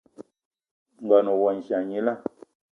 Ngón 1.03 1.25
ohandja 1.33 1.77
gnila 1.85 2.13